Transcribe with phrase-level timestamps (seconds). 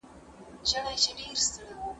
[0.69, 1.63] زه چايي څښلي دی؟